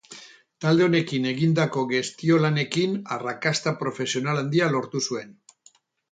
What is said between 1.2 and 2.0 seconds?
egindako